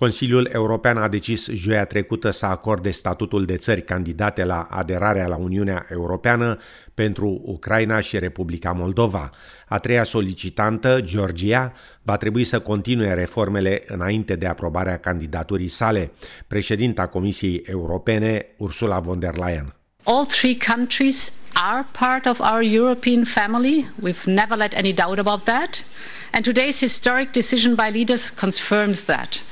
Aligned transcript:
Consiliul 0.00 0.50
European 0.52 0.96
a 0.96 1.08
decis 1.08 1.48
joia 1.48 1.84
trecută 1.84 2.30
să 2.30 2.46
acorde 2.46 2.90
statutul 2.90 3.44
de 3.44 3.56
țări 3.56 3.84
candidate 3.84 4.44
la 4.44 4.66
aderarea 4.70 5.26
la 5.26 5.36
Uniunea 5.36 5.86
Europeană 5.90 6.58
pentru 6.94 7.40
Ucraina 7.44 8.00
și 8.00 8.18
Republica 8.18 8.72
Moldova. 8.72 9.30
A 9.68 9.78
treia 9.78 10.04
solicitantă, 10.04 11.00
Georgia, 11.00 11.72
va 12.02 12.16
trebui 12.16 12.44
să 12.44 12.60
continue 12.60 13.14
reformele 13.14 13.82
înainte 13.86 14.36
de 14.36 14.46
aprobarea 14.46 14.98
candidaturii 14.98 15.68
sale. 15.68 16.12
Președinta 16.46 17.06
Comisiei 17.06 17.62
Europene, 17.66 18.46
Ursula 18.56 19.00
von 19.00 19.18
der 19.18 19.36
Leyen. 19.36 19.74
All 20.02 20.24
three 20.26 20.56
countries 20.74 21.32
are 21.52 21.86
part 21.98 22.26
of 22.26 22.38
our 22.52 22.62
European 22.62 23.24
family. 23.24 23.90
We've 24.02 24.24
never 24.24 24.56
let 24.56 24.74
any 24.76 24.92
doubt 24.92 25.18
about 25.18 25.44
that. 25.44 25.84
And 26.32 26.44
today's 26.44 26.80
historic 26.80 27.32
decision 27.32 27.74
by 27.74 27.90
leaders 27.92 28.30
confirms 28.30 29.02
that. 29.02 29.49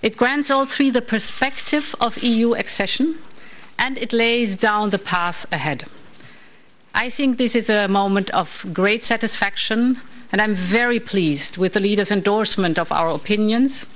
It 0.00 0.16
grants 0.16 0.50
all 0.50 0.64
three 0.64 0.90
the 0.90 1.02
perspective 1.02 1.94
of 2.00 2.22
EU 2.22 2.54
accession 2.54 3.18
and 3.78 3.98
it 3.98 4.12
lays 4.12 4.56
down 4.56 4.90
the 4.90 4.98
path 4.98 5.46
ahead. 5.52 5.84
I 6.94 7.10
think 7.10 7.36
this 7.36 7.56
is 7.56 7.68
a 7.68 7.88
moment 7.88 8.30
of 8.30 8.66
great 8.72 9.04
satisfaction 9.04 10.00
and 10.30 10.40
I'm 10.40 10.54
very 10.54 11.00
pleased 11.00 11.56
with 11.56 11.72
the 11.72 11.80
leaders' 11.80 12.10
endorsement 12.10 12.78
of 12.78 12.92
our 12.92 13.10
opinions. 13.10 13.86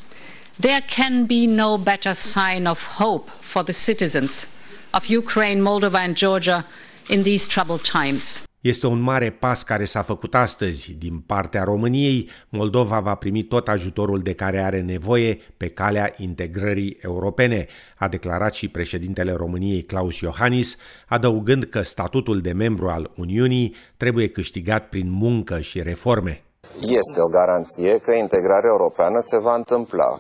There 0.59 0.81
can 0.81 1.27
be 1.27 1.47
no 1.47 1.79
better 1.79 2.15
sign 2.15 2.67
of 2.67 2.85
hope 2.85 3.31
for 3.31 3.63
the 3.63 3.73
citizens 3.73 4.47
of 4.95 5.07
Ukraine, 5.07 5.61
Moldova 5.61 6.01
and 6.01 6.17
Georgia 6.17 6.65
in 7.09 7.23
these 7.23 7.49
troubled 7.49 7.85
times. 7.85 8.43
Este 8.63 8.87
un 8.87 9.01
mare 9.01 9.31
pas 9.31 9.63
care 9.63 9.85
s-a 9.85 10.03
făcut 10.03 10.35
astăzi. 10.35 10.95
Din 10.99 11.19
partea 11.19 11.65
României, 11.65 12.29
Moldova 12.49 13.01
va 13.01 13.15
primi 13.15 13.43
tot 13.43 13.69
ajutorul 13.69 14.19
de 14.19 14.35
care 14.35 14.63
are 14.63 14.81
nevoie 14.81 15.39
pe 15.57 15.69
calea 15.69 16.15
integrării 16.17 16.99
europene, 17.01 17.67
a 17.97 18.09
declarat 18.09 18.55
și 18.55 18.69
președintele 18.69 19.33
României 19.33 19.83
Claus 19.83 20.19
Iohannis, 20.19 20.77
adăugând 21.07 21.65
că 21.65 21.81
statutul 21.81 22.41
de 22.41 22.53
membru 22.53 22.89
al 22.89 23.11
Uniunii 23.17 23.75
trebuie 23.97 24.29
câștigat 24.29 24.89
prin 24.89 25.11
muncă 25.11 25.61
și 25.61 25.83
reforme. 25.83 26.43
Este 26.81 27.19
o 27.27 27.33
garanție 27.39 27.99
că 27.99 28.13
integrarea 28.13 28.71
europeană 28.71 29.19
se 29.21 29.39
va 29.39 29.55
întâmpla. 29.55 30.19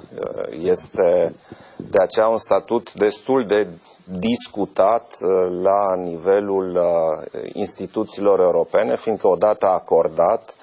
Este 0.62 1.34
de 1.76 1.98
aceea 2.00 2.26
un 2.26 2.36
statut 2.36 2.92
destul 2.94 3.46
de 3.46 3.68
discutat 4.18 5.16
uh, 5.20 5.28
la 5.62 5.94
nivelul 5.96 6.76
uh, 6.76 7.50
instituțiilor 7.52 8.40
europene, 8.40 8.96
fiindcă 8.96 9.28
odată 9.28 9.66
acordat 9.66 10.54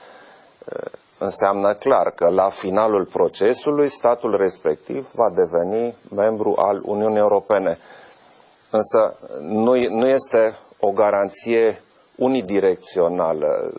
uh, 0.75 0.91
înseamnă 1.19 1.73
clar 1.73 2.11
că 2.15 2.29
la 2.29 2.49
finalul 2.49 3.05
procesului 3.05 3.89
statul 3.89 4.35
respectiv 4.37 5.09
va 5.13 5.29
deveni 5.35 5.95
membru 6.15 6.53
al 6.57 6.81
Uniunii 6.85 7.17
Europene. 7.17 7.77
Însă 8.71 9.15
nu, 9.41 9.73
nu 9.89 10.07
este 10.07 10.55
o 10.79 10.89
garanție 10.91 11.81
unidirecțională. 12.15 13.71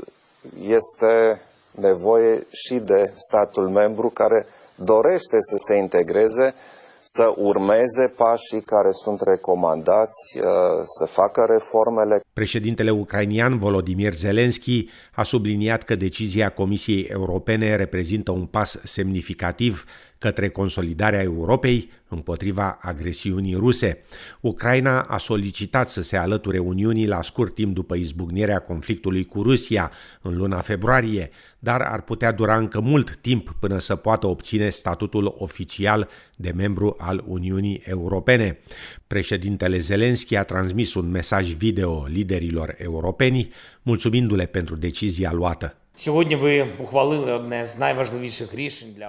Este 0.60 1.42
nevoie 1.70 2.46
și 2.50 2.74
de 2.74 3.12
statul 3.14 3.68
membru 3.68 4.08
care 4.08 4.46
dorește 4.74 5.36
să 5.38 5.54
se 5.66 5.76
integreze 5.76 6.54
să 7.02 7.32
urmeze 7.36 8.12
pașii 8.16 8.62
care 8.62 8.90
sunt 8.90 9.20
recomandați, 9.22 10.38
uh, 10.38 10.80
să 10.98 11.06
facă 11.06 11.44
reformele. 11.48 12.20
Președintele 12.40 12.90
ucrainian 12.90 13.58
Volodymyr 13.58 14.14
Zelensky 14.14 14.88
a 15.12 15.22
subliniat 15.22 15.82
că 15.82 15.94
decizia 15.94 16.48
Comisiei 16.48 17.02
Europene 17.02 17.76
reprezintă 17.76 18.30
un 18.30 18.46
pas 18.46 18.80
semnificativ 18.84 19.84
către 20.20 20.48
consolidarea 20.48 21.22
Europei 21.22 21.90
împotriva 22.08 22.78
agresiunii 22.82 23.54
ruse. 23.54 23.98
Ucraina 24.40 25.00
a 25.00 25.18
solicitat 25.18 25.88
să 25.88 26.02
se 26.02 26.16
alăture 26.16 26.58
Uniunii 26.58 27.06
la 27.06 27.22
scurt 27.22 27.54
timp 27.54 27.74
după 27.74 27.94
izbucnirea 27.94 28.58
conflictului 28.58 29.24
cu 29.24 29.42
Rusia 29.42 29.90
în 30.22 30.36
luna 30.36 30.60
februarie, 30.60 31.30
dar 31.58 31.80
ar 31.80 32.02
putea 32.02 32.32
dura 32.32 32.56
încă 32.56 32.80
mult 32.80 33.16
timp 33.16 33.56
până 33.60 33.78
să 33.78 33.96
poată 33.96 34.26
obține 34.26 34.70
statutul 34.70 35.34
oficial 35.38 36.08
de 36.36 36.52
membru 36.56 36.96
al 36.98 37.24
Uniunii 37.26 37.82
Europene. 37.84 38.58
Președintele 39.06 39.78
Zelensky 39.78 40.36
a 40.36 40.42
transmis 40.42 40.94
un 40.94 41.10
mesaj 41.10 41.52
video 41.52 42.06
liderilor 42.30 42.74
europeni, 42.78 43.50
mulțumindu-le 43.82 44.46
pentru 44.46 44.76
decizia 44.76 45.32
luată. 45.32 45.74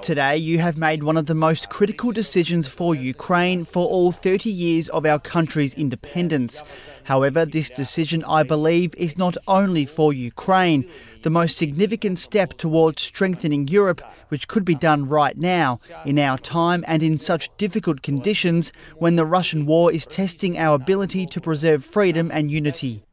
Today 0.02 0.38
you 0.40 0.60
have 0.60 0.78
made 0.78 1.04
one 1.04 1.18
of 1.18 1.26
the 1.26 1.34
most 1.34 1.70
critical 1.70 2.12
decisions 2.12 2.68
for 2.68 2.96
Ukraine 2.96 3.64
for 3.64 3.88
all 3.88 4.12
30 4.12 4.50
years 4.50 4.90
of 4.90 5.06
our 5.06 5.20
country's 5.20 5.74
independence. 5.76 6.64
However, 7.04 7.46
this 7.46 7.70
decision, 7.70 8.24
I 8.40 8.44
believe, 8.44 8.94
is 8.98 9.18
not 9.18 9.38
only 9.48 9.86
for 9.86 10.12
Ukraine. 10.12 10.84
The 11.22 11.30
most 11.30 11.56
significant 11.58 12.18
step 12.18 12.58
towards 12.58 13.02
strengthening 13.02 13.68
Europe, 13.68 14.02
which 14.30 14.48
could 14.48 14.66
be 14.66 14.76
done 14.76 15.08
right 15.08 15.38
now, 15.38 15.80
in 16.06 16.18
our 16.20 16.40
time 16.40 16.84
and 16.88 17.04
in 17.04 17.18
such 17.18 17.56
difficult 17.58 18.02
conditions 18.02 18.72
when 18.98 19.16
the 19.16 19.26
Russian 19.26 19.66
war 19.66 19.92
is 19.92 20.06
testing 20.06 20.58
our 20.58 20.76
ability 20.76 21.26
to 21.28 21.40
preserve 21.40 21.86
freedom 21.86 22.32
and 22.34 22.52
unity. 22.52 23.04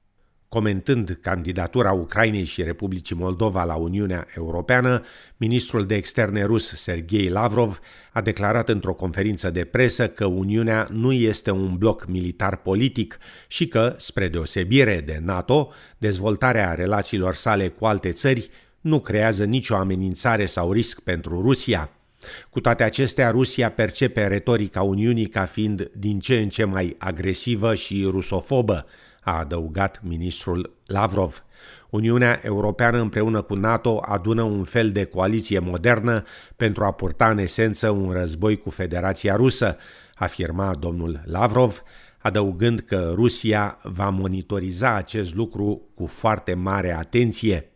Comentând 0.49 1.19
candidatura 1.21 1.93
Ucrainei 1.93 2.45
și 2.45 2.63
Republicii 2.63 3.17
Moldova 3.17 3.65
la 3.65 3.75
Uniunea 3.75 4.27
Europeană, 4.37 5.03
ministrul 5.37 5.87
de 5.87 5.95
externe 5.95 6.45
rus 6.45 6.73
Sergei 6.73 7.29
Lavrov 7.29 7.81
a 8.13 8.21
declarat 8.21 8.69
într-o 8.69 8.95
conferință 8.95 9.51
de 9.51 9.65
presă 9.65 10.09
că 10.09 10.27
Uniunea 10.27 10.87
nu 10.91 11.13
este 11.13 11.51
un 11.51 11.77
bloc 11.77 12.07
militar 12.07 12.57
politic 12.57 13.19
și 13.49 13.69
că, 13.69 13.95
spre 13.97 14.29
deosebire 14.29 15.03
de 15.07 15.21
NATO, 15.23 15.73
dezvoltarea 15.99 16.75
relațiilor 16.75 17.35
sale 17.35 17.69
cu 17.69 17.87
alte 17.87 18.11
țări 18.11 18.51
nu 18.81 19.01
creează 19.01 19.45
nicio 19.45 19.75
amenințare 19.75 20.47
sau 20.47 20.73
risc 20.73 21.01
pentru 21.01 21.41
Rusia. 21.41 21.91
Cu 22.51 22.61
toate 22.61 22.83
acestea, 22.83 23.31
Rusia 23.31 23.71
percepe 23.71 24.27
retorica 24.27 24.83
Uniunii 24.83 25.27
ca 25.27 25.45
fiind 25.45 25.91
din 25.97 26.19
ce 26.19 26.39
în 26.39 26.49
ce 26.49 26.65
mai 26.65 26.97
agresivă 26.99 27.75
și 27.75 28.09
rusofobă, 28.11 28.87
a 29.21 29.39
adăugat 29.39 30.01
ministrul 30.03 30.77
Lavrov. 30.87 31.45
Uniunea 31.91 32.41
Europeană 32.43 33.01
împreună 33.01 33.43
cu 33.43 33.55
NATO 33.55 34.03
adună 34.07 34.43
un 34.43 34.65
fel 34.65 34.93
de 34.93 35.05
coaliție 35.05 35.59
modernă 35.59 36.23
pentru 36.57 36.85
a 36.85 36.93
purta 36.93 37.31
în 37.31 37.39
esență 37.39 37.91
un 37.91 38.11
război 38.11 38.57
cu 38.57 38.71
Federația 38.71 39.37
Rusă, 39.37 39.77
afirma 40.15 40.75
domnul 40.75 41.21
Lavrov, 41.25 41.83
adăugând 42.19 42.81
că 42.81 43.13
Rusia 43.15 43.79
va 43.83 44.09
monitoriza 44.09 44.95
acest 44.95 45.35
lucru 45.35 45.83
cu 45.95 46.07
foarte 46.07 46.55
mare 46.55 46.97
atenție. 46.97 47.73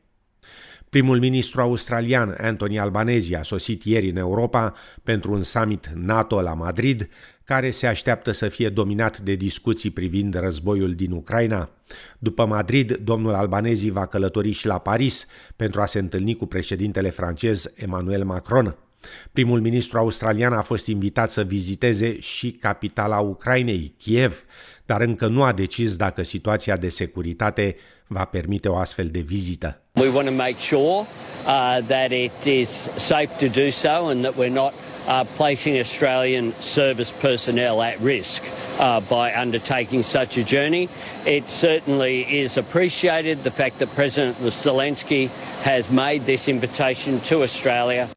Primul 0.89 1.19
ministru 1.19 1.61
australian 1.61 2.37
Anthony 2.41 2.79
Albanese 2.79 3.37
a 3.37 3.43
sosit 3.43 3.83
ieri 3.83 4.11
în 4.11 4.17
Europa 4.17 4.75
pentru 5.03 5.33
un 5.33 5.43
summit 5.43 5.91
NATO 5.95 6.41
la 6.41 6.55
Madrid, 6.55 7.09
care 7.45 7.71
se 7.71 7.87
așteaptă 7.87 8.31
să 8.31 8.49
fie 8.49 8.69
dominat 8.69 9.19
de 9.19 9.35
discuții 9.35 9.91
privind 9.91 10.35
războiul 10.35 10.95
din 10.95 11.13
Ucraina. 11.13 11.71
După 12.19 12.45
Madrid, 12.45 12.97
domnul 12.97 13.35
Albanezi 13.35 13.91
va 13.91 14.07
călători 14.07 14.51
și 14.51 14.67
la 14.67 14.79
Paris 14.79 15.27
pentru 15.57 15.81
a 15.81 15.87
se 15.87 15.99
întâlni 15.99 16.35
cu 16.35 16.47
președintele 16.47 17.11
francez 17.11 17.73
Emmanuel 17.77 18.25
Macron. 18.25 18.77
Primul 19.33 19.61
ministru 19.61 19.99
australian 19.99 20.53
a 20.53 20.63
fost 20.63 20.87
invitat 20.87 21.31
să 21.31 21.43
viziteze 21.43 22.21
și 22.21 22.51
capitala 22.51 23.19
Ucrainei, 23.19 23.95
Kiev, 23.99 24.45
dar 24.87 25.01
încă 25.01 25.27
nu 25.27 25.43
a 25.43 25.53
decis 25.53 25.97
dacă 25.97 26.23
situația 26.23 26.77
de 26.77 26.89
securitate 26.89 27.77
va 28.07 28.25
permite 28.25 28.69
o 28.69 28.77
astfel 28.77 29.07
de 29.07 29.21
vizită. 29.21 29.83
We 29.93 30.09
want 30.09 30.29
to 30.29 30.35
make 30.35 30.57
sure 30.59 31.07
uh, 31.47 31.79
that 31.87 32.11
it 32.11 32.45
is 32.45 32.69
safe 32.97 33.47
to 33.47 33.61
do 33.61 33.71
so 33.71 34.09
and 34.09 34.23
that 34.23 34.35
we're 34.35 34.53
not 34.53 34.73
uh, 35.07 35.25
placing 35.37 35.79
Australian 35.79 36.53
service 36.61 37.13
personnel 37.21 37.83
at 37.83 38.01
risk 38.01 38.43
uh, 38.79 39.01
by 39.09 39.33
undertaking 39.41 40.03
such 40.03 40.37
a 40.37 40.45
journey. 40.45 40.89
It 41.27 41.51
certainly 41.51 42.41
is 42.43 42.57
appreciated 42.57 43.43
the 43.43 43.51
fact 43.51 43.79
that 43.79 43.95
President 43.95 44.37
Zelensky 44.37 45.29
has 45.63 45.91
made 45.91 46.25
this 46.25 46.49
invitation 46.49 47.21
to 47.21 47.43
Australia. 47.43 48.09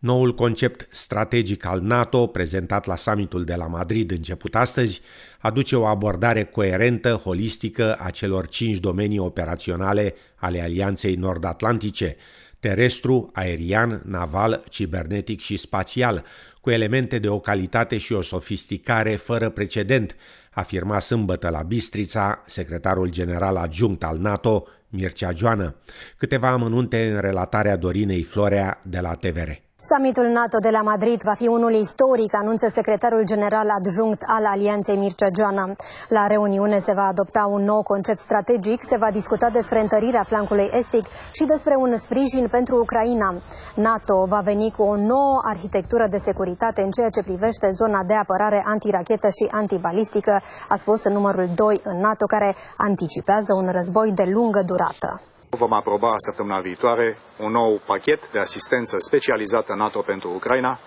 Noul 0.00 0.34
concept 0.34 0.86
strategic 0.90 1.64
al 1.64 1.80
NATO, 1.80 2.26
prezentat 2.26 2.86
la 2.86 2.96
summitul 2.96 3.44
de 3.44 3.54
la 3.54 3.66
Madrid 3.66 4.10
început 4.10 4.54
astăzi, 4.54 5.00
aduce 5.38 5.76
o 5.76 5.86
abordare 5.86 6.44
coerentă, 6.44 7.20
holistică 7.24 7.94
a 7.94 8.10
celor 8.10 8.48
cinci 8.48 8.78
domenii 8.78 9.18
operaționale 9.18 10.14
ale 10.34 10.60
Alianței 10.60 11.14
Nord-Atlantice, 11.14 12.16
terestru, 12.60 13.30
aerian, 13.32 14.02
naval, 14.04 14.64
cibernetic 14.68 15.40
și 15.40 15.56
spațial, 15.56 16.24
cu 16.60 16.70
elemente 16.70 17.18
de 17.18 17.28
o 17.28 17.38
calitate 17.38 17.98
și 17.98 18.12
o 18.12 18.22
sofisticare 18.22 19.16
fără 19.16 19.50
precedent, 19.50 20.16
afirma 20.50 20.98
sâmbătă 20.98 21.48
la 21.48 21.62
Bistrița 21.62 22.42
secretarul 22.46 23.10
general 23.10 23.56
adjunct 23.56 24.04
al 24.04 24.18
NATO, 24.18 24.66
Mircea 24.88 25.32
Joană. 25.32 25.76
Câteva 26.16 26.48
amănunte 26.48 27.10
în 27.10 27.20
relatarea 27.20 27.76
Dorinei 27.76 28.22
Florea 28.22 28.80
de 28.84 29.00
la 29.00 29.14
TVR. 29.14 29.69
Summitul 29.88 30.26
NATO 30.26 30.58
de 30.58 30.70
la 30.70 30.82
Madrid 30.82 31.22
va 31.22 31.34
fi 31.34 31.46
unul 31.46 31.72
istoric, 31.72 32.34
anunță 32.34 32.66
secretarul 32.68 33.24
general 33.24 33.68
adjunct 33.78 34.22
al 34.26 34.44
Alianței 34.46 34.96
Mircea 34.96 35.30
Joana. 35.38 35.74
La 36.08 36.26
reuniune 36.26 36.78
se 36.78 36.92
va 36.92 37.06
adopta 37.06 37.46
un 37.50 37.62
nou 37.64 37.82
concept 37.82 38.18
strategic, 38.18 38.80
se 38.88 38.96
va 38.96 39.10
discuta 39.10 39.48
despre 39.50 39.80
întărirea 39.80 40.22
flancului 40.22 40.70
estic 40.72 41.06
și 41.32 41.44
despre 41.44 41.74
un 41.78 41.98
sprijin 41.98 42.48
pentru 42.48 42.76
Ucraina. 42.76 43.42
NATO 43.74 44.24
va 44.24 44.40
veni 44.40 44.72
cu 44.76 44.82
o 44.82 44.96
nouă 44.96 45.40
arhitectură 45.44 46.06
de 46.10 46.18
securitate 46.18 46.82
în 46.82 46.90
ceea 46.90 47.10
ce 47.10 47.22
privește 47.22 47.70
zona 47.70 48.02
de 48.04 48.14
apărare 48.14 48.62
antirachetă 48.66 49.28
și 49.28 49.48
antibalistică. 49.50 50.40
Ați 50.68 50.84
fost 50.84 51.04
în 51.04 51.12
numărul 51.12 51.48
2 51.54 51.80
în 51.84 52.00
NATO, 52.00 52.26
care 52.26 52.54
anticipează 52.76 53.52
un 53.54 53.68
război 53.70 54.12
de 54.12 54.24
lungă 54.24 54.62
durată. 54.66 55.20
Vom 55.56 55.72
aproba 55.72 56.14
săptămâna 56.16 56.60
viitoare 56.60 57.18
un 57.38 57.50
nou 57.50 57.80
pachet 57.86 58.30
de 58.30 58.38
asistență 58.38 58.96
specializată 58.98 59.74
NATO 59.74 60.00
pentru 60.00 60.30
Ucraina, 60.34 60.78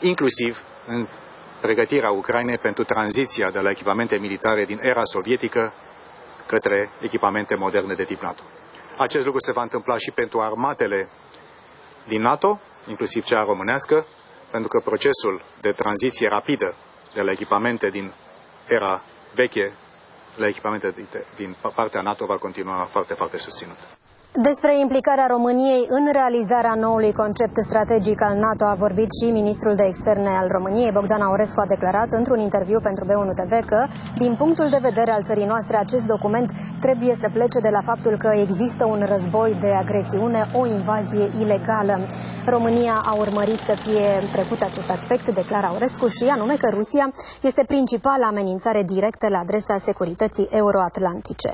inclusiv 0.00 0.58
în 0.86 1.06
pregătirea 1.60 2.10
Ucrainei 2.10 2.58
pentru 2.58 2.84
tranziția 2.84 3.50
de 3.50 3.58
la 3.58 3.70
echipamente 3.70 4.16
militare 4.16 4.64
din 4.64 4.78
era 4.82 5.04
sovietică 5.04 5.72
către 6.46 6.90
echipamente 7.00 7.56
moderne 7.56 7.94
de 7.94 8.04
tip 8.04 8.20
NATO. 8.22 8.42
Acest 8.98 9.24
lucru 9.24 9.40
se 9.40 9.52
va 9.52 9.62
întâmpla 9.62 9.96
și 9.96 10.10
pentru 10.10 10.40
armatele 10.40 11.08
din 12.06 12.20
NATO, 12.20 12.60
inclusiv 12.88 13.24
cea 13.24 13.44
românească, 13.44 14.06
pentru 14.50 14.68
că 14.68 14.80
procesul 14.84 15.40
de 15.60 15.72
tranziție 15.72 16.28
rapidă 16.28 16.74
de 17.14 17.20
la 17.20 17.30
echipamente 17.30 17.88
din 17.90 18.12
era 18.68 19.02
veche 19.34 19.72
la 20.36 20.46
echipamente 20.46 20.94
din 21.36 21.56
partea 21.74 22.00
NATO 22.00 22.26
va 22.26 22.36
continua 22.36 22.84
foarte, 22.84 23.14
foarte 23.14 23.36
susținut. 23.36 23.76
Despre 24.32 24.78
implicarea 24.78 25.26
României 25.26 25.86
în 25.88 26.04
realizarea 26.12 26.74
noului 26.74 27.12
concept 27.12 27.56
strategic 27.68 28.22
al 28.22 28.36
NATO 28.46 28.64
a 28.64 28.74
vorbit 28.74 29.10
și 29.18 29.30
ministrul 29.30 29.74
de 29.74 29.84
externe 29.86 30.28
al 30.40 30.48
României, 30.56 30.92
Bogdan 30.92 31.22
Aurescu, 31.22 31.60
a 31.60 31.72
declarat 31.74 32.10
într-un 32.12 32.38
interviu 32.38 32.80
pentru 32.80 33.04
B1 33.08 33.30
TV 33.40 33.52
că, 33.72 33.86
din 34.18 34.34
punctul 34.34 34.68
de 34.68 34.78
vedere 34.88 35.10
al 35.10 35.22
țării 35.22 35.50
noastre, 35.52 35.76
acest 35.76 36.06
document 36.06 36.48
trebuie 36.80 37.16
să 37.20 37.28
plece 37.32 37.58
de 37.60 37.68
la 37.68 37.80
faptul 37.80 38.14
că 38.16 38.30
există 38.46 38.84
un 38.84 39.00
război 39.12 39.58
de 39.60 39.70
agresiune, 39.82 40.40
o 40.60 40.66
invazie 40.66 41.26
ilegală. 41.42 41.96
România 42.46 42.96
a 43.10 43.14
urmărit 43.14 43.60
să 43.68 43.74
fie 43.84 44.08
trecut 44.32 44.60
acest 44.62 44.88
aspect, 44.88 45.34
declară 45.34 45.66
Aurescu, 45.66 46.06
și 46.06 46.24
anume 46.36 46.54
că 46.56 46.68
Rusia 46.78 47.06
este 47.42 47.62
principala 47.66 48.26
amenințare 48.26 48.82
directă 48.82 49.28
la 49.28 49.38
adresa 49.38 49.76
securității 49.78 50.48
euroatlantice. 50.50 51.50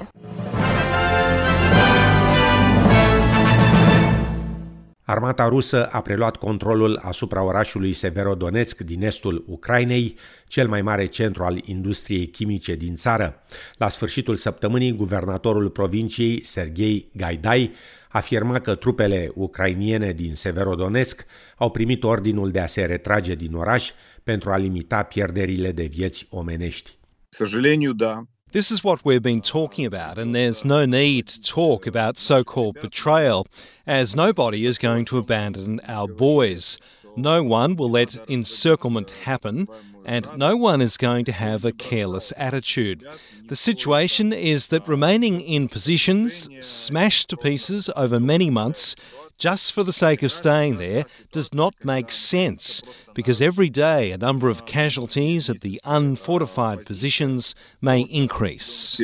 Armata 5.06 5.48
rusă 5.48 5.86
a 5.86 6.02
preluat 6.02 6.36
controlul 6.36 7.00
asupra 7.04 7.44
orașului 7.44 7.94
Severodonetsk 7.94 8.80
din 8.80 9.04
estul 9.04 9.44
Ucrainei, 9.48 10.16
cel 10.48 10.68
mai 10.68 10.82
mare 10.82 11.06
centru 11.06 11.44
al 11.44 11.62
industriei 11.64 12.28
chimice 12.28 12.76
din 12.76 12.96
țară. 12.96 13.44
La 13.78 13.90
sfârșitul 13.90 14.36
săptămânii, 14.36 14.96
guvernatorul 14.96 15.70
provinciei, 15.70 16.44
Sergei 16.44 17.10
Gaidai, 17.14 17.72
afirma 18.10 18.60
că 18.60 18.76
trupele 18.76 19.32
ucrainiene 19.36 20.12
din 20.12 20.36
Severodonetsk 20.36 21.26
au 21.58 21.70
primit 21.70 22.04
ordinul 22.04 22.50
de 22.50 22.60
a 22.60 22.66
se 22.66 22.86
retrage 22.86 23.36
din 23.36 23.54
oraș 23.54 23.92
pentru 24.24 24.52
a 24.52 24.58
limita 24.58 25.04
pierderile 25.04 25.72
de 25.72 25.84
vieți 25.84 26.28
omenești. 26.30 27.00
К 27.30 27.36
сожалению, 27.36 27.94
да. 27.94 28.28
This 28.53 28.71
is 28.71 28.85
what 28.85 29.05
we've 29.05 29.23
been 29.23 29.43
talking 29.43 29.85
about, 29.85 30.19
and 30.19 30.33
there's 30.33 30.65
no 30.65 30.87
need 30.87 31.27
to 31.27 31.43
talk 31.43 31.85
about 31.85 32.17
so 32.17 32.45
called 32.45 32.81
betrayal, 32.81 33.49
as 33.89 34.15
nobody 34.15 34.67
is 34.67 34.79
going 34.79 35.05
to 35.07 35.19
abandon 35.19 35.81
our 35.89 36.07
boys. 36.07 36.79
No 37.17 37.43
one 37.43 37.75
will 37.75 37.91
let 37.91 38.17
encirclement 38.31 39.11
happen, 39.11 39.67
and 40.05 40.29
no 40.37 40.57
one 40.57 40.81
is 40.81 40.97
going 40.97 41.25
to 41.25 41.33
have 41.33 41.65
a 41.65 41.73
careless 41.73 42.33
attitude. 42.37 43.05
The 43.47 43.57
situation 43.57 44.33
is 44.33 44.69
that 44.69 44.87
remaining 44.87 45.41
in 45.41 45.69
positions, 45.69 46.49
smashed 46.61 47.29
to 47.31 47.37
pieces 47.37 47.91
over 47.97 48.21
many 48.21 48.49
months, 48.49 48.95
just 49.39 49.73
for 49.73 49.85
the 49.85 49.93
sake 49.93 50.23
of 50.23 50.31
staying 50.31 50.77
there 50.77 51.05
does 51.31 51.53
not 51.53 51.75
make 51.85 52.11
sense 52.11 52.83
because 53.15 53.41
every 53.41 53.69
day 53.69 54.13
a 54.13 54.17
number 54.17 54.49
of 54.49 54.65
casualties 54.65 55.51
at 55.51 55.61
the 55.61 55.81
unfortified 55.85 56.85
positions 56.85 57.55
may 57.81 58.07
increase. 58.09 58.97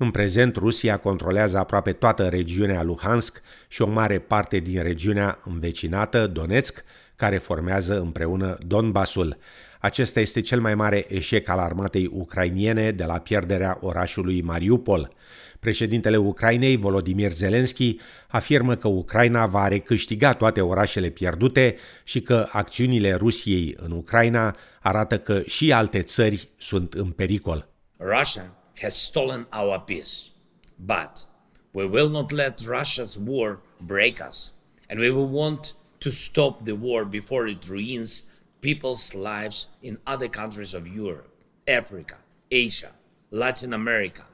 În 0.00 0.10
prezent, 0.10 0.56
Rusia 0.56 0.96
controlează 0.96 1.58
aproape 1.58 1.92
toată 1.92 2.28
regiunea 2.28 2.82
Luhansk 2.82 3.40
și 3.68 3.82
o 3.82 3.86
mare 3.86 4.18
parte 4.18 4.58
din 4.58 4.82
regiunea 4.82 5.38
învecinată, 5.44 6.26
Donetsk, 6.26 6.84
care 7.16 7.38
formează 7.38 8.00
împreună 8.00 8.58
Donbasul. 8.66 9.36
Acesta 9.80 10.20
este 10.20 10.40
cel 10.40 10.60
mai 10.60 10.74
mare 10.74 11.06
eșec 11.08 11.48
al 11.48 11.58
armatei 11.58 12.10
ucrainiene 12.12 12.90
de 12.90 13.04
la 13.04 13.18
pierderea 13.18 13.78
orașului 13.80 14.42
Mariupol. 14.42 15.12
Președintele 15.58 16.16
Ucrainei, 16.16 16.76
Volodymyr 16.76 17.32
Zelensky, 17.32 17.96
afirmă 18.28 18.76
că 18.76 18.88
Ucraina 18.88 19.46
va 19.46 19.68
recâștiga 19.68 20.34
toate 20.34 20.60
orașele 20.60 21.08
pierdute 21.08 21.76
și 22.04 22.20
că 22.20 22.48
acțiunile 22.52 23.14
Rusiei 23.14 23.74
în 23.76 23.90
Ucraina 23.90 24.56
arată 24.80 25.18
că 25.18 25.42
și 25.46 25.72
alte 25.72 26.02
țări 26.02 26.48
sunt 26.56 26.94
în 26.94 27.10
pericol. 27.10 27.68
Russia 27.98 28.54
has 28.80 28.94
stolen 28.94 29.48
our 29.52 29.82
peace, 29.86 30.30
but 30.76 31.28
we 31.70 31.84
will 31.84 32.10
not 32.10 32.30
let 32.30 32.60
Russia's 32.60 33.16
war 33.26 33.60
break 33.86 34.28
us, 34.28 34.52
and 34.88 35.00
we 35.00 35.10
will 35.10 35.28
want 35.32 35.74
to 35.98 36.10
stop 36.10 36.64
the 36.64 36.76
war 36.80 37.04
before 37.04 37.50
it 37.50 37.64
ruins 37.68 38.24
people's 38.60 39.14
lives 39.14 39.68
in 39.80 39.98
other 40.06 40.28
countries 40.28 40.74
of 40.74 40.86
Europe, 40.86 41.28
Africa, 41.66 42.16
Asia, 42.50 42.90
Latin 43.30 43.72
America, 43.72 44.27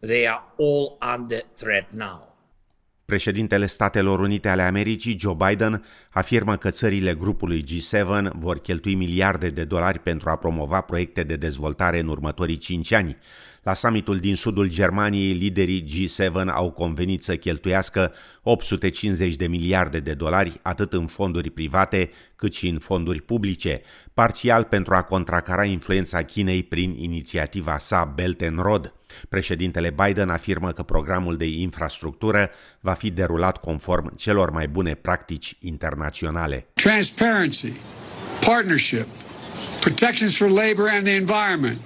They 0.00 0.28
are 0.28 0.42
all 0.58 1.14
under 1.16 1.40
threat 1.54 1.90
now. 1.90 2.36
Președintele 3.04 3.66
Statelor 3.66 4.20
Unite 4.20 4.48
ale 4.48 4.62
Americii, 4.62 5.18
Joe 5.18 5.36
Biden, 5.48 5.84
afirmă 6.10 6.56
că 6.56 6.70
țările 6.70 7.14
grupului 7.14 7.64
G7 7.64 8.32
vor 8.32 8.58
cheltui 8.58 8.94
miliarde 8.94 9.48
de 9.48 9.64
dolari 9.64 9.98
pentru 9.98 10.30
a 10.30 10.36
promova 10.36 10.80
proiecte 10.80 11.22
de 11.22 11.36
dezvoltare 11.36 11.98
în 11.98 12.08
următorii 12.08 12.56
cinci 12.56 12.92
ani. 12.92 13.16
La 13.66 13.74
summitul 13.74 14.18
din 14.18 14.36
sudul 14.36 14.68
Germaniei, 14.68 15.32
liderii 15.32 15.84
G7 15.84 16.46
au 16.46 16.70
convenit 16.70 17.22
să 17.22 17.36
cheltuiască 17.36 18.12
850 18.42 19.34
de 19.34 19.46
miliarde 19.46 20.00
de 20.00 20.14
dolari 20.14 20.60
atât 20.62 20.92
în 20.92 21.06
fonduri 21.06 21.50
private 21.50 22.10
cât 22.36 22.54
și 22.54 22.68
în 22.68 22.78
fonduri 22.78 23.20
publice, 23.20 23.82
parțial 24.14 24.64
pentru 24.64 24.94
a 24.94 25.02
contracara 25.02 25.64
influența 25.64 26.22
Chinei 26.22 26.62
prin 26.62 26.96
inițiativa 26.98 27.78
sa 27.78 28.12
Belt 28.14 28.40
and 28.40 28.58
Road. 28.58 28.92
Președintele 29.28 29.94
Biden 30.04 30.28
afirmă 30.28 30.72
că 30.72 30.82
programul 30.82 31.36
de 31.36 31.46
infrastructură 31.46 32.50
va 32.80 32.92
fi 32.92 33.10
derulat 33.10 33.56
conform 33.56 34.16
celor 34.16 34.50
mai 34.50 34.68
bune 34.68 34.94
practici 34.94 35.56
internaționale. 35.60 36.66
Transparency, 36.74 37.72
partnership, 38.44 39.06
protections 39.80 40.36
for 40.36 40.48
labor 40.48 40.88
and 40.88 41.04
the 41.04 41.14
environment. 41.14 41.78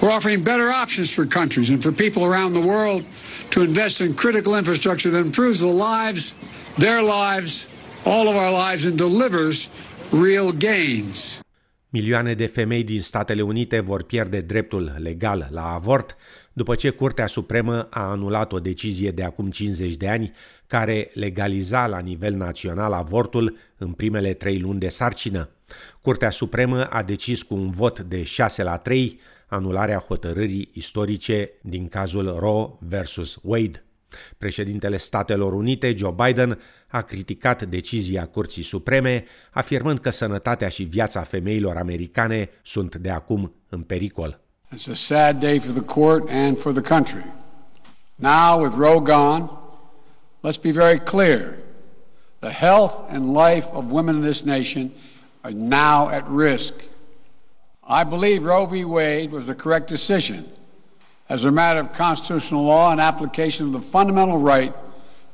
We're 0.00 0.12
offering 0.12 0.42
better 0.42 0.70
options 0.82 1.10
for 1.10 1.26
countries 1.26 1.70
and 1.70 1.82
for 1.82 1.92
people 1.92 2.22
around 2.22 2.52
the 2.52 2.60
world 2.60 3.04
to 3.50 3.62
invest 3.62 4.00
in 4.00 4.14
critical 4.14 4.56
infrastructure 4.56 5.10
that 5.10 5.24
improves 5.24 5.58
the 5.58 5.74
lives, 5.88 6.34
their 6.76 7.02
lives, 7.02 7.68
all 8.04 8.28
of 8.28 8.36
our 8.36 8.52
lives 8.52 8.84
and 8.84 8.96
delivers 8.96 9.68
real 10.12 10.52
gains. 10.52 11.40
Milioane 11.88 12.34
de 12.34 12.46
femei 12.46 12.84
din 12.84 13.00
Statele 13.00 13.42
Unite 13.42 13.80
vor 13.80 14.02
pierde 14.02 14.40
dreptul 14.40 14.94
legal 14.98 15.48
la 15.50 15.72
avort 15.72 16.16
după 16.52 16.74
ce 16.74 16.90
Curtea 16.90 17.26
Supremă 17.26 17.86
a 17.90 18.10
anulat 18.10 18.52
o 18.52 18.58
decizie 18.58 19.10
de 19.10 19.24
acum 19.24 19.50
50 19.50 19.96
de 19.96 20.08
ani 20.08 20.32
care 20.66 21.10
legaliza 21.14 21.86
la 21.86 21.98
nivel 21.98 22.34
național 22.34 22.92
avortul 22.92 23.56
în 23.78 23.92
primele 23.92 24.32
trei 24.32 24.58
luni 24.58 24.78
de 24.78 24.88
sarcină. 24.88 25.50
Curtea 26.00 26.30
Supremă 26.30 26.84
a 26.84 27.02
decis 27.02 27.42
cu 27.42 27.54
un 27.54 27.70
vot 27.70 28.00
de 28.00 28.22
6 28.22 28.62
la 28.62 28.76
3 28.76 29.20
anularea 29.48 29.98
hotărârii 29.98 30.70
istorice 30.72 31.50
din 31.62 31.88
cazul 31.88 32.38
Roe 32.38 32.68
versus 32.78 33.38
Wade. 33.42 33.82
Președintele 34.38 34.96
Statelor 34.96 35.52
Unite, 35.52 35.94
Joe 35.96 36.14
Biden, 36.24 36.60
a 36.88 37.02
criticat 37.02 37.62
decizia 37.62 38.26
Curții 38.26 38.62
Supreme, 38.62 39.24
afirmând 39.50 39.98
că 39.98 40.10
sănătatea 40.10 40.68
și 40.68 40.82
viața 40.82 41.20
femeilor 41.20 41.76
americane 41.76 42.50
sunt 42.62 42.96
de 42.96 43.10
acum 43.10 43.54
în 43.68 43.80
pericol. 43.80 44.40
It's 44.74 44.90
a 44.90 44.94
sad 44.94 45.40
day 45.40 45.58
for 45.58 45.72
the 45.72 45.82
court 45.82 46.28
and 46.30 46.58
for 46.58 46.72
the 46.72 46.94
country. 46.94 47.24
Now, 48.14 48.62
with 48.62 48.74
Roe 48.76 49.00
gone, 49.00 49.50
let's 50.42 50.60
be 50.60 50.70
very 50.70 50.98
clear. 50.98 51.54
The 52.40 52.50
health 52.50 52.94
and 53.10 53.34
life 53.34 53.68
of 53.72 53.84
women 53.90 54.16
in 54.16 54.22
this 54.22 54.42
nation 54.42 54.90
are 55.40 55.54
now 55.54 56.08
at 56.08 56.24
risk. 56.28 56.72
I 57.90 58.04
believe 58.04 58.44
Roe 58.44 58.66
v. 58.66 58.84
Wade 58.84 59.32
was 59.32 59.46
the 59.46 59.54
correct 59.54 59.88
decision 59.88 60.44
as 61.28 61.44
a 61.44 61.50
matter 61.50 61.80
of 61.80 61.96
constitutional 61.96 62.64
law 62.64 62.90
and 62.90 63.00
application 63.00 63.66
of 63.66 63.72
the 63.72 63.88
fundamental 63.90 64.38
right 64.38 64.74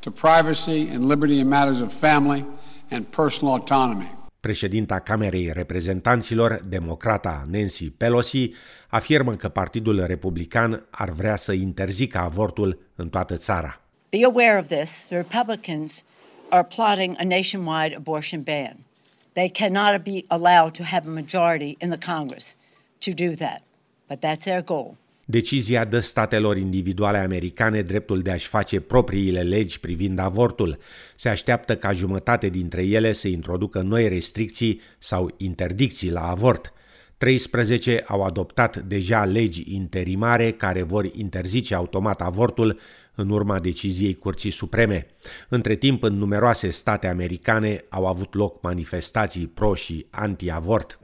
to 0.01 0.11
privacy 0.11 0.89
and 0.89 1.09
liberty 1.09 1.41
in 1.41 1.49
matters 1.49 1.81
of 1.81 1.93
family 1.93 2.45
and 2.91 3.11
personal 3.11 3.55
autonomy. 3.55 4.09
Președinta 4.41 4.99
Camerei 4.99 5.51
Reprezentanților, 5.53 6.61
democrata 6.69 7.43
Nancy 7.51 7.91
Pelosi, 7.91 8.51
afirmă 8.89 9.35
că 9.35 9.49
Partidul 9.49 10.05
Republican 10.07 10.87
ar 10.91 11.11
vrea 11.11 11.37
să 11.37 11.53
interzică 11.53 12.19
avortul 12.19 12.79
în 12.95 13.09
toată 13.09 13.37
țara. 13.37 13.81
Be 14.11 14.25
aware 14.25 14.59
of 14.59 14.67
this. 14.67 14.91
The 15.07 15.17
Republicans 15.17 16.03
are 16.49 16.67
plotting 16.75 17.17
a 17.19 17.25
nationwide 17.25 17.95
abortion 17.97 18.43
ban. 18.43 18.77
They 19.35 19.49
cannot 19.49 20.03
be 20.03 20.25
allowed 20.29 20.73
to 20.75 20.83
have 20.85 21.09
a 21.09 21.11
majority 21.11 21.77
in 21.79 21.91
the 21.91 22.13
Congress 22.13 22.57
to 22.99 23.11
do 23.11 23.35
that. 23.35 23.63
But 24.09 24.21
that's 24.21 24.45
their 24.45 24.63
goal. 24.63 24.97
Decizia 25.25 25.85
dă 25.85 26.01
statelor 26.01 26.57
individuale 26.57 27.19
americane 27.19 27.83
dreptul 27.83 28.23
de 28.23 28.31
a-și 28.31 28.47
face 28.47 28.81
propriile 28.81 29.43
legi 29.43 29.81
privind 29.81 30.19
avortul. 30.19 30.79
Se 31.17 31.29
așteaptă 31.29 31.77
ca 31.77 31.93
jumătate 31.93 32.49
dintre 32.49 32.83
ele 32.83 33.13
să 33.13 33.29
introducă 33.29 33.81
noi 33.81 34.09
restricții 34.09 34.81
sau 34.99 35.35
interdicții 35.37 36.11
la 36.11 36.29
avort. 36.29 36.73
13 37.19 38.05
au 38.07 38.23
adoptat 38.23 38.77
deja 38.77 39.25
legi 39.25 39.75
interimare 39.75 40.53
care 40.53 40.83
vor 40.83 41.11
interzice 41.13 41.75
automat 41.75 42.21
avortul 42.21 42.79
în 43.15 43.31
urma 43.31 43.59
deciziei 43.59 44.15
Curții 44.15 44.51
Supreme. 44.51 45.07
Între 45.49 45.75
timp, 45.75 46.03
în 46.03 46.15
numeroase 46.15 46.71
state 46.71 47.07
americane 47.07 47.85
au 47.89 48.07
avut 48.07 48.35
loc 48.35 48.63
manifestații 48.63 49.47
pro- 49.47 49.75
și 49.75 50.07
anti-avort. 50.11 50.99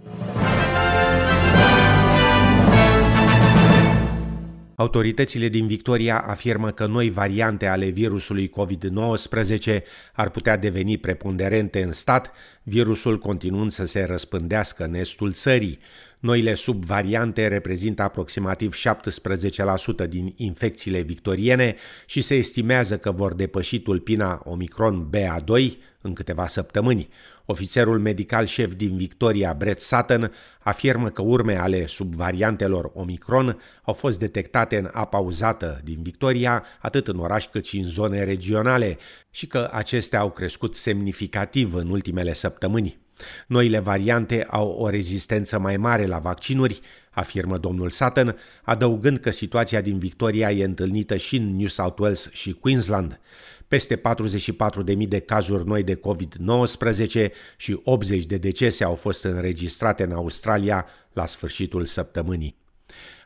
Autoritățile 4.81 5.49
din 5.49 5.67
Victoria 5.67 6.19
afirmă 6.19 6.71
că 6.71 6.87
noi 6.87 7.11
variante 7.11 7.67
ale 7.67 7.89
virusului 7.89 8.51
COVID-19 8.51 9.81
ar 10.13 10.31
putea 10.31 10.57
deveni 10.57 10.99
preponderente 10.99 11.83
în 11.83 11.93
stat, 11.93 12.33
virusul 12.63 13.19
continuând 13.19 13.71
să 13.71 13.85
se 13.85 14.05
răspândească 14.05 14.85
în 14.85 14.95
estul 14.95 15.33
țării. 15.33 15.79
Noile 16.21 16.55
subvariante 16.55 17.47
reprezintă 17.47 18.03
aproximativ 18.03 18.75
17% 20.05 20.09
din 20.09 20.33
infecțiile 20.37 21.00
victoriene 21.00 21.77
și 22.07 22.21
se 22.21 22.35
estimează 22.35 22.99
că 22.99 23.12
vor 23.12 23.35
depăși 23.35 23.81
tulpina 23.81 24.43
Omicron 24.45 25.11
BA2 25.11 25.73
în 26.00 26.12
câteva 26.12 26.47
săptămâni. 26.47 27.09
Ofițerul 27.45 27.99
medical 27.99 28.47
șef 28.47 28.75
din 28.75 28.97
Victoria, 28.97 29.53
Brett 29.53 29.81
Sutton, 29.81 30.33
afirmă 30.59 31.09
că 31.09 31.23
urme 31.23 31.57
ale 31.57 31.87
subvariantelor 31.87 32.91
Omicron 32.95 33.61
au 33.83 33.95
fost 33.95 34.19
detectate 34.19 34.77
în 34.77 34.91
apa 34.93 35.19
uzată 35.19 35.81
din 35.85 36.03
Victoria, 36.03 36.65
atât 36.81 37.09
în 37.09 37.19
oraș 37.19 37.47
cât 37.47 37.67
și 37.67 37.79
în 37.79 37.89
zone 37.89 38.25
regionale, 38.25 38.99
și 39.31 39.47
că 39.47 39.71
acestea 39.73 40.19
au 40.19 40.31
crescut 40.31 40.75
semnificativ 40.75 41.75
în 41.75 41.91
ultimele 41.91 42.33
săptămâni. 42.33 42.99
Noile 43.47 43.79
variante 43.79 44.47
au 44.50 44.69
o 44.69 44.89
rezistență 44.89 45.59
mai 45.59 45.77
mare 45.77 46.07
la 46.07 46.19
vaccinuri, 46.19 46.81
afirmă 47.11 47.59
domnul 47.59 47.91
Sutton, 47.91 48.37
adăugând 48.62 49.19
că 49.19 49.31
situația 49.31 49.81
din 49.81 49.99
Victoria 49.99 50.50
e 50.50 50.65
întâlnită 50.65 51.17
și 51.17 51.37
în 51.37 51.57
New 51.57 51.67
South 51.67 52.00
Wales 52.00 52.31
și 52.33 52.53
Queensland. 52.53 53.21
Peste 53.69 53.97
44.000 53.97 55.09
de 55.09 55.19
cazuri 55.19 55.67
noi 55.67 55.83
de 55.83 55.95
COVID-19 55.95 57.29
și 57.57 57.81
80 57.85 58.25
de 58.27 58.37
decese 58.37 58.85
au 58.85 58.95
fost 58.95 59.25
înregistrate 59.25 60.03
în 60.03 60.12
Australia 60.12 60.87
la 61.12 61.27
sfârșitul 61.27 61.85
săptămânii. 61.85 62.60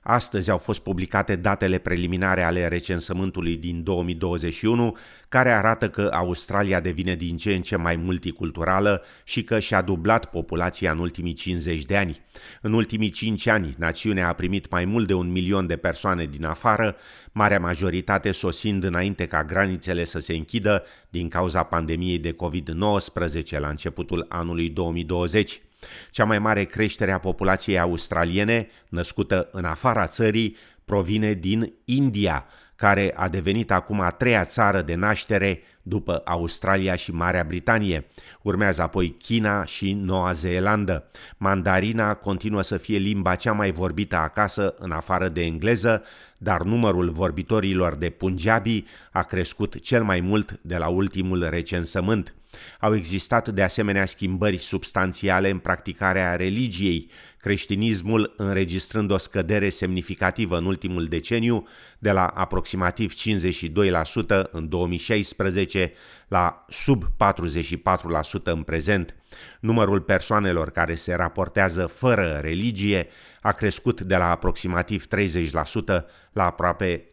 Astăzi 0.06 0.50
au 0.50 0.58
fost 0.58 0.80
publicate 0.80 1.37
datele 1.37 1.78
preliminare 1.78 2.42
ale 2.42 2.68
recensământului 2.68 3.56
din 3.56 3.82
2021, 3.82 4.96
care 5.28 5.50
arată 5.52 5.88
că 5.88 6.11
Australia 6.12 6.80
devine 6.80 7.14
din 7.14 7.37
ce 7.37 7.54
în 7.54 7.62
ce 7.62 7.76
mai 7.76 7.96
multiculturală 7.96 9.02
și 9.25 9.42
că 9.42 9.58
și-a 9.58 9.82
dublat 9.82 10.25
populația 10.25 10.92
în 10.92 10.99
ultimii 10.99 11.32
50 11.32 11.84
de 11.84 11.96
ani. 11.96 12.20
În 12.61 12.73
ultimii 12.73 13.11
5 13.11 13.46
ani, 13.46 13.75
națiunea 13.78 14.28
a 14.28 14.32
primit 14.32 14.70
mai 14.70 14.84
mult 14.84 15.06
de 15.06 15.14
un 15.14 15.30
milion 15.30 15.66
de 15.66 15.76
persoane 15.76 16.25
din 16.25 16.44
afară, 16.44 16.96
marea 17.32 17.61
majoritate 17.61 18.30
sosind 18.30 18.84
înainte 18.84 19.26
ca 19.26 19.44
granițele 19.44 20.04
să 20.04 20.18
se 20.18 20.32
închidă 20.32 20.84
din 21.08 21.28
cauza 21.28 21.62
pandemiei 21.62 22.18
de 22.18 22.32
COVID-19 22.32 23.58
la 23.58 23.68
începutul 23.68 24.26
anului 24.28 24.68
2020. 24.68 25.62
Cea 26.10 26.24
mai 26.24 26.38
mare 26.38 26.64
creștere 26.64 27.12
a 27.12 27.18
populației 27.18 27.78
australiene, 27.78 28.68
născută 28.88 29.48
în 29.52 29.64
afara 29.64 30.06
țării, 30.06 30.56
provine 30.84 31.32
din 31.32 31.72
India, 31.84 32.46
care 32.76 33.12
a 33.16 33.28
devenit 33.28 33.70
acum 33.70 34.00
a 34.00 34.10
treia 34.10 34.44
țară 34.44 34.82
de 34.82 34.94
naștere 34.94 35.62
după 35.82 36.22
Australia 36.24 36.94
și 36.94 37.12
Marea 37.12 37.44
Britanie. 37.44 38.06
Urmează 38.42 38.82
apoi 38.82 39.16
China 39.22 39.64
și 39.64 39.92
Noua 39.92 40.32
Zeelandă. 40.32 41.04
Mandarina 41.36 42.14
continuă 42.14 42.62
să 42.62 42.76
fie 42.76 42.98
limba 42.98 43.34
cea 43.34 43.52
mai 43.52 43.72
vorbită 43.72 44.16
acasă 44.16 44.74
în 44.78 44.90
afară 44.90 45.28
de 45.28 45.42
engleză, 45.42 46.02
dar 46.38 46.62
numărul 46.62 47.10
vorbitorilor 47.10 47.94
de 47.94 48.10
Punjabi 48.10 48.84
a 49.12 49.22
crescut 49.22 49.80
cel 49.80 50.04
mai 50.04 50.20
mult 50.20 50.58
de 50.62 50.76
la 50.76 50.88
ultimul 50.88 51.48
recensământ. 51.48 52.34
Au 52.80 52.96
existat 52.96 53.49
de 53.49 53.62
asemenea 53.62 54.06
schimbări 54.06 54.56
substanțiale 54.56 55.50
în 55.50 55.58
practicarea 55.58 56.37
religiei, 56.37 57.11
creștinismul 57.38 58.34
înregistrând 58.37 59.11
o 59.11 59.16
scădere 59.16 59.68
semnificativă 59.68 60.56
în 60.56 60.64
ultimul 60.64 61.04
deceniu, 61.04 61.66
de 61.99 62.11
la 62.11 62.26
aproximativ 62.26 63.14
52% 63.14 64.50
în 64.50 64.68
2016 64.68 65.92
la 66.28 66.64
sub 66.68 67.04
44% 67.04 68.42
în 68.42 68.62
prezent. 68.62 69.14
Numărul 69.61 70.00
persoanelor 70.00 70.70
care 70.70 70.94
se 70.94 71.14
raportează 71.14 71.87
fără 71.87 72.38
religie 72.42 73.08
a 73.42 73.52
crescut 73.52 74.00
de 74.00 74.16
la 74.16 74.30
aproximativ 74.30 75.06
30% 75.06 76.04
la 76.32 76.44
aproape 76.44 77.04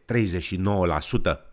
39%. 1.34 1.51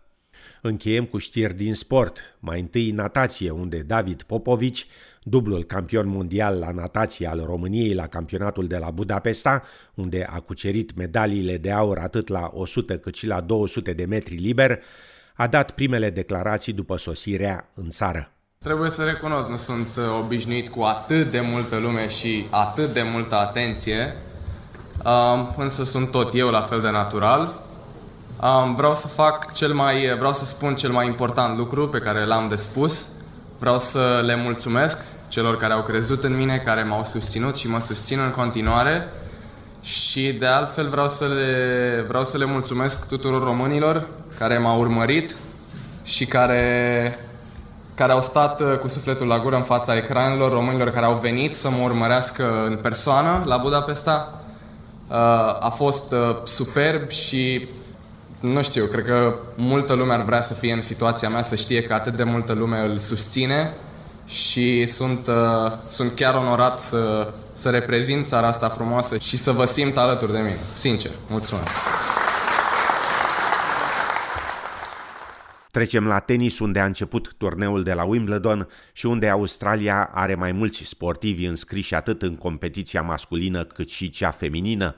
Încheiem 0.61 1.05
cu 1.05 1.17
știri 1.17 1.53
din 1.53 1.73
sport. 1.73 2.19
Mai 2.39 2.59
întâi 2.59 2.91
natație, 2.91 3.49
unde 3.49 3.77
David 3.77 4.21
Popovici, 4.21 4.87
dublul 5.23 5.63
campion 5.63 6.07
mondial 6.07 6.57
la 6.57 6.71
natație 6.71 7.27
al 7.27 7.43
României 7.45 7.93
la 7.93 8.07
campionatul 8.07 8.67
de 8.67 8.77
la 8.77 8.89
Budapesta, 8.91 9.63
unde 9.93 10.27
a 10.29 10.39
cucerit 10.39 10.95
medaliile 10.95 11.57
de 11.57 11.71
aur 11.71 11.97
atât 11.97 12.27
la 12.27 12.51
100 12.53 12.97
cât 12.97 13.15
și 13.15 13.27
la 13.27 13.41
200 13.41 13.93
de 13.93 14.05
metri 14.05 14.35
liber, 14.35 14.79
a 15.33 15.47
dat 15.47 15.71
primele 15.71 16.09
declarații 16.09 16.73
după 16.73 16.97
sosirea 16.97 17.69
în 17.73 17.89
țară. 17.89 18.31
Trebuie 18.63 18.89
să 18.89 19.03
recunosc, 19.03 19.49
nu 19.49 19.55
sunt 19.55 19.87
uh, 19.97 20.03
obișnuit 20.23 20.69
cu 20.69 20.81
atât 20.81 21.31
de 21.31 21.39
multă 21.39 21.77
lume 21.77 22.09
și 22.09 22.45
atât 22.49 22.93
de 22.93 23.01
multă 23.01 23.35
atenție, 23.35 24.15
însă 25.57 25.83
sunt 25.83 26.11
tot 26.11 26.33
eu 26.33 26.49
la 26.49 26.61
fel 26.61 26.81
de 26.81 26.89
natural 26.89 27.68
Um, 28.43 28.75
vreau 28.75 28.95
să 28.95 29.07
fac 29.07 29.53
cel 29.53 29.73
mai, 29.73 30.15
vreau 30.17 30.33
să 30.33 30.45
spun 30.45 30.75
cel 30.75 30.91
mai 30.91 31.05
important 31.05 31.57
lucru 31.57 31.87
pe 31.87 31.97
care 31.97 32.25
l-am 32.25 32.47
de 32.47 32.55
spus. 32.55 33.07
Vreau 33.57 33.79
să 33.79 34.21
le 34.25 34.35
mulțumesc 34.35 35.05
celor 35.27 35.57
care 35.57 35.73
au 35.73 35.81
crezut 35.81 36.23
în 36.23 36.35
mine, 36.35 36.61
care 36.65 36.83
m-au 36.83 37.03
susținut 37.03 37.55
și 37.55 37.69
mă 37.69 37.79
susțin 37.79 38.19
în 38.19 38.31
continuare. 38.31 39.11
Și 39.81 40.31
de 40.31 40.45
altfel 40.45 40.89
vreau 40.89 41.07
să 41.07 41.25
le, 41.25 42.05
vreau 42.07 42.23
să 42.23 42.37
le 42.37 42.45
mulțumesc 42.45 43.07
tuturor 43.07 43.43
românilor 43.43 44.07
care 44.37 44.57
m-au 44.57 44.79
urmărit 44.79 45.35
și 46.03 46.25
care, 46.25 47.19
care 47.95 48.11
au 48.11 48.21
stat 48.21 48.61
uh, 48.61 48.77
cu 48.81 48.87
sufletul 48.87 49.27
la 49.27 49.39
gură 49.39 49.55
în 49.55 49.61
fața 49.61 49.95
ecranelor, 49.95 50.51
românilor 50.51 50.89
care 50.89 51.05
au 51.05 51.19
venit 51.21 51.55
să 51.55 51.69
mă 51.69 51.83
urmărească 51.83 52.65
în 52.65 52.77
persoană 52.77 53.43
la 53.45 53.57
Budapesta. 53.57 54.41
Uh, 55.07 55.15
a 55.59 55.71
fost 55.75 56.11
uh, 56.11 56.37
superb 56.43 57.09
și 57.09 57.67
nu 58.39 58.63
știu, 58.63 58.85
cred 58.85 59.03
că 59.03 59.35
multă 59.55 59.93
lume 59.93 60.13
ar 60.13 60.23
vrea 60.23 60.41
să 60.41 60.53
fie 60.53 60.73
în 60.73 60.81
situația 60.81 61.29
mea, 61.29 61.41
să 61.41 61.55
știe 61.55 61.83
că 61.83 61.93
atât 61.93 62.13
de 62.13 62.23
multă 62.23 62.53
lume 62.53 62.79
îl 62.79 62.97
susține 62.97 63.73
și 64.27 64.85
sunt, 64.85 65.27
uh, 65.27 65.71
sunt 65.87 66.11
chiar 66.11 66.35
onorat 66.35 66.79
să, 66.79 67.33
să 67.53 67.69
reprezint 67.69 68.25
țara 68.25 68.47
asta 68.47 68.67
frumoasă 68.67 69.17
și 69.17 69.37
să 69.37 69.51
vă 69.51 69.65
simt 69.65 69.97
alături 69.97 70.31
de 70.31 70.37
mine. 70.37 70.57
Sincer, 70.73 71.11
mulțumesc! 71.29 71.77
Trecem 75.71 76.07
la 76.07 76.19
tenis, 76.19 76.59
unde 76.59 76.79
a 76.79 76.85
început 76.85 77.33
turneul 77.37 77.83
de 77.83 77.93
la 77.93 78.03
Wimbledon 78.03 78.67
și 78.93 79.05
unde 79.05 79.27
Australia 79.27 80.09
are 80.13 80.35
mai 80.35 80.51
mulți 80.51 80.83
sportivi 80.83 81.45
înscriși 81.45 81.95
atât 81.95 82.21
în 82.21 82.35
competiția 82.35 83.01
masculină 83.01 83.63
cât 83.63 83.89
și 83.89 84.09
cea 84.09 84.31
feminină. 84.31 84.95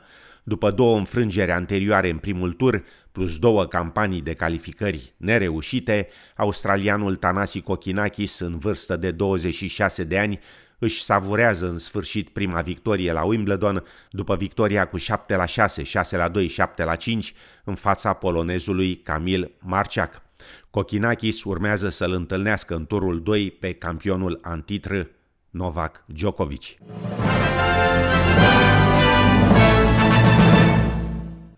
După 0.51 0.71
două 0.71 0.97
înfrângeri 0.97 1.51
anterioare 1.51 2.09
în 2.09 2.17
primul 2.17 2.51
tur, 2.51 2.83
plus 3.11 3.37
două 3.37 3.65
campanii 3.65 4.21
de 4.21 4.33
calificări 4.33 5.13
nereușite, 5.17 6.07
australianul 6.35 7.15
Tanasi 7.15 7.61
Kokinakis, 7.61 8.39
în 8.39 8.57
vârstă 8.57 8.95
de 8.95 9.11
26 9.11 10.03
de 10.03 10.19
ani, 10.19 10.39
își 10.79 11.03
savurează 11.03 11.69
în 11.69 11.77
sfârșit 11.77 12.29
prima 12.29 12.61
victorie 12.61 13.11
la 13.11 13.23
Wimbledon 13.23 13.83
după 14.09 14.35
victoria 14.35 14.85
cu 14.85 14.97
7 14.97 15.35
la 15.35 15.45
6, 15.45 15.83
6 15.83 16.17
la 16.17 16.27
2, 16.27 16.47
7 16.47 16.83
la 16.83 16.95
5 16.95 17.33
în 17.63 17.75
fața 17.75 18.13
polonezului 18.13 18.95
Camil 18.95 19.51
Marciac. 19.59 20.21
Kokinakis 20.69 21.43
urmează 21.43 21.89
să-l 21.89 22.11
întâlnească 22.11 22.75
în 22.75 22.85
turul 22.85 23.21
2 23.21 23.51
pe 23.51 23.73
campionul 23.73 24.39
antitră 24.41 25.09
Novak 25.49 26.03
Djokovic. 26.05 26.63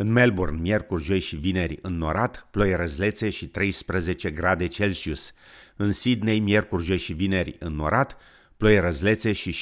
În 0.04 0.12
Melbourne, 0.12 0.60
miercuri, 0.62 1.04
joi 1.04 1.20
și 1.20 1.36
vineri, 1.36 1.80
înnorat, 1.82 2.48
ploi 2.52 2.76
răzlețe 2.76 3.30
și 3.30 3.48
13 3.48 4.32
grade 4.32 4.68
Celsius. 4.68 5.34
În 5.76 5.92
Sydney, 5.92 6.40
miercuri, 6.40 6.84
joi 6.84 6.98
și 6.98 7.14
vineri, 7.14 7.56
înnorat, 7.60 8.18
ploi 8.58 8.80
răzlețe 8.80 9.32
și 9.32 9.60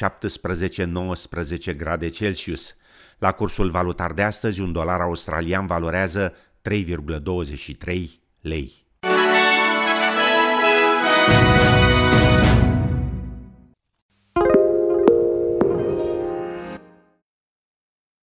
17-19 1.71 1.75
grade 1.77 2.09
Celsius. 2.09 2.75
La 3.17 3.31
cursul 3.31 3.69
valutar 3.69 4.13
de 4.13 4.21
astăzi, 4.21 4.61
un 4.61 4.71
dolar 4.71 4.99
australian 4.99 5.65
valorează 5.65 6.33
3,23 6.69 8.05
lei. 8.39 8.85